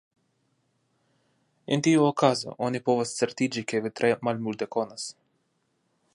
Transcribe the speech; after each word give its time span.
En 1.75 1.83
tiu 1.87 2.07
okazo, 2.07 2.55
oni 2.69 2.83
povas 2.89 3.13
certiĝi 3.21 3.65
ke 3.73 3.83
vi 3.85 3.93
tre 4.01 4.13
malmulte 4.29 4.71
konas. 4.79 5.07